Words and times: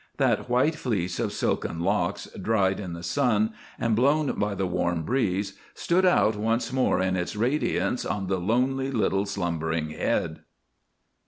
That 0.17 0.49
white 0.49 0.73
fleece 0.73 1.19
of 1.19 1.31
silken 1.31 1.79
locks, 1.81 2.25
dried 2.41 2.79
in 2.79 2.93
the 2.93 3.03
sun 3.03 3.53
and 3.77 3.95
blown 3.95 4.31
by 4.39 4.55
the 4.55 4.65
warm 4.65 5.03
breeze, 5.03 5.53
stood 5.75 6.07
out 6.07 6.35
once 6.35 6.73
more 6.73 6.99
in 6.99 7.15
its 7.15 7.35
radiance 7.35 8.03
on 8.03 8.25
the 8.25 8.39
lonely 8.39 8.89
little 8.89 9.27
slumbering 9.27 9.89
head. 9.91 10.39